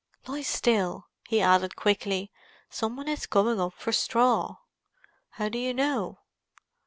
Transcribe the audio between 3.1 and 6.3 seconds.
coming up for straw." "How do you know?"